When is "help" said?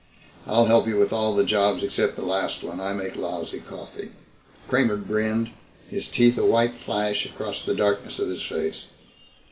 0.65-0.87